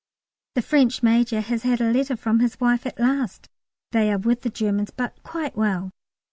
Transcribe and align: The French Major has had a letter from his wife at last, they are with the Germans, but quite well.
The 0.55 0.63
French 0.63 1.03
Major 1.03 1.41
has 1.41 1.61
had 1.61 1.79
a 1.79 1.91
letter 1.91 2.15
from 2.17 2.39
his 2.39 2.59
wife 2.59 2.87
at 2.87 2.99
last, 2.99 3.47
they 3.91 4.11
are 4.11 4.17
with 4.17 4.41
the 4.41 4.49
Germans, 4.49 4.89
but 4.89 5.21
quite 5.21 5.55
well. 5.55 5.91